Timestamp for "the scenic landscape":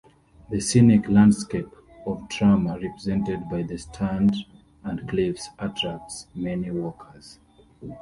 0.49-1.69